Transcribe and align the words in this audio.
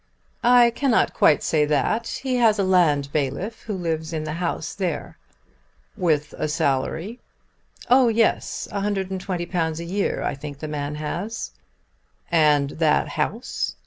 "I 0.43 0.71
cannot 0.71 1.13
quite 1.13 1.43
say 1.43 1.63
that. 1.65 2.07
He 2.23 2.37
has 2.37 2.57
a 2.57 2.63
land 2.63 3.11
bailiff 3.11 3.61
who 3.61 3.75
lives 3.75 4.13
in 4.13 4.23
the 4.23 4.33
house 4.41 4.73
there." 4.73 5.19
"With 5.95 6.33
a 6.39 6.47
salary?" 6.47 7.19
"Oh 7.87 8.07
yes; 8.07 8.67
£120 8.71 9.79
a 9.79 9.83
year 9.83 10.23
I 10.23 10.33
think 10.33 10.57
the 10.57 10.67
man 10.67 10.95
has." 10.95 11.51
"And 12.31 12.71
that 12.81 13.09
house?" 13.09 13.75